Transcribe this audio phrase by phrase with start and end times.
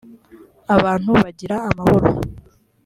[0.75, 2.07] abantu bagira amahoro